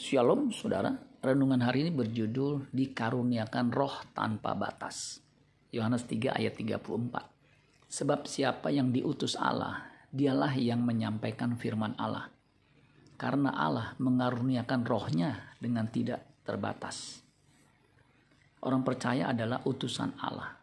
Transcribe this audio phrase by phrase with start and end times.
[0.00, 5.20] Shalom saudara, renungan hari ini berjudul Dikaruniakan roh tanpa batas.
[5.76, 6.88] Yohanes 3 ayat 34.
[7.84, 12.32] Sebab siapa yang diutus Allah, dialah yang menyampaikan firman Allah.
[13.20, 17.20] Karena Allah mengaruniakan rohnya dengan tidak terbatas.
[18.64, 20.56] Orang percaya adalah utusan Allah.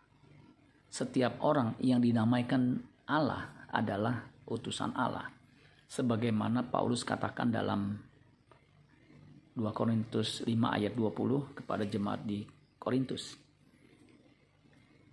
[0.89, 4.17] Setiap orang yang dinamaikan Allah adalah
[4.49, 5.29] utusan Allah
[5.85, 8.01] sebagaimana Paulus katakan dalam
[9.57, 12.45] 2 Korintus 5 ayat 20 kepada jemaat di
[12.77, 13.33] Korintus.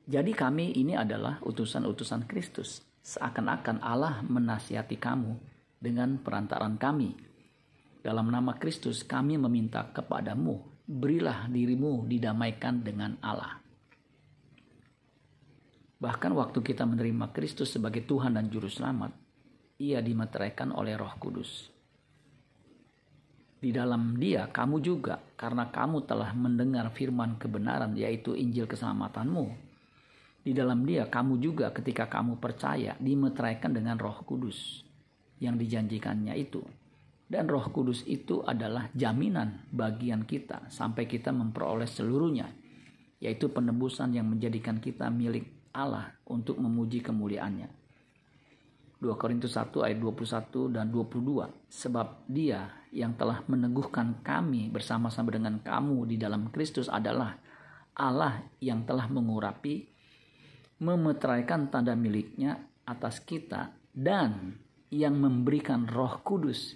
[0.05, 2.85] Jadi kami ini adalah utusan-utusan Kristus.
[3.01, 5.33] Seakan-akan Allah menasihati kamu
[5.81, 7.17] dengan perantaran kami.
[8.05, 13.65] Dalam nama Kristus kami meminta kepadamu, berilah dirimu didamaikan dengan Allah.
[16.05, 19.17] Bahkan waktu kita menerima Kristus sebagai Tuhan dan Juru Selamat,
[19.81, 21.74] ia dimeteraikan oleh Roh Kudus.
[23.65, 29.57] Di dalam Dia, kamu juga, karena kamu telah mendengar firman kebenaran, yaitu Injil keselamatanmu.
[30.45, 34.85] Di dalam Dia, kamu juga, ketika kamu percaya, dimeteraikan dengan Roh Kudus
[35.41, 36.61] yang dijanjikannya itu.
[37.25, 42.53] Dan Roh Kudus itu adalah jaminan bagian kita sampai kita memperoleh seluruhnya,
[43.17, 47.84] yaitu penebusan yang menjadikan kita milik Allah untuk memuji kemuliaannya.
[49.05, 51.69] 2 Korintus 1 ayat 21 dan 22.
[51.69, 57.37] Sebab dia yang telah meneguhkan kami bersama-sama dengan kamu di dalam Kristus adalah
[58.01, 59.85] Allah yang telah mengurapi,
[60.81, 62.57] memeteraikan tanda miliknya
[62.89, 64.57] atas kita dan
[64.89, 66.73] yang memberikan roh kudus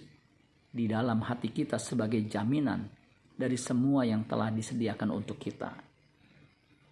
[0.69, 2.85] di dalam hati kita sebagai jaminan
[3.33, 5.73] dari semua yang telah disediakan untuk kita.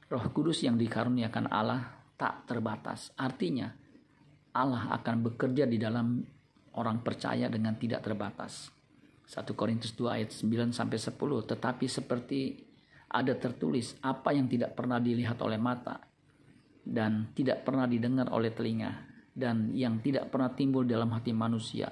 [0.08, 1.84] Roh kudus yang dikaruniakan Allah
[2.16, 3.12] tak terbatas.
[3.20, 3.70] Artinya,
[4.58, 6.26] Allah akan bekerja di dalam
[6.78, 8.74] orang percaya dengan tidak terbatas.
[9.28, 12.64] 1 Korintus 2 ayat 9 sampai 10 tetapi seperti
[13.12, 16.00] ada tertulis apa yang tidak pernah dilihat oleh mata
[16.88, 19.04] dan tidak pernah didengar oleh telinga
[19.36, 21.92] dan yang tidak pernah timbul dalam hati manusia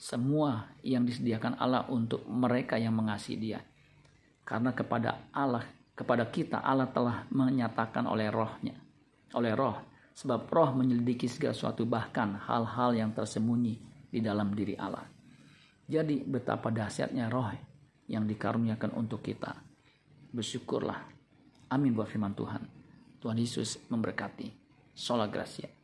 [0.00, 3.60] semua yang disediakan Allah untuk mereka yang mengasihi Dia
[4.48, 8.72] karena kepada Allah kepada kita Allah telah menyatakan oleh rohnya
[9.36, 9.76] oleh roh
[10.20, 13.80] Sebab roh menyelidiki segala sesuatu bahkan hal-hal yang tersembunyi
[14.12, 15.08] di dalam diri Allah.
[15.88, 17.48] Jadi betapa dahsyatnya roh
[18.04, 19.56] yang dikaruniakan untuk kita.
[20.28, 21.00] Bersyukurlah.
[21.72, 22.62] Amin buat firman Tuhan.
[23.16, 24.52] Tuhan Yesus memberkati.
[24.92, 25.79] Sola Gracia.